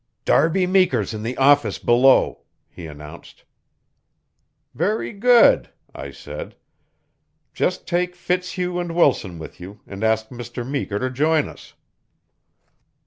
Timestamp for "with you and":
9.37-10.03